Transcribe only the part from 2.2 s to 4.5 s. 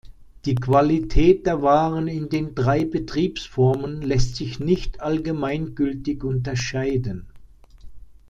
den drei Betriebsformen lässt